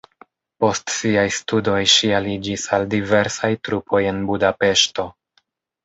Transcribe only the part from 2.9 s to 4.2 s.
diversaj trupoj